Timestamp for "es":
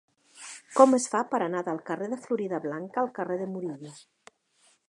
0.97-1.05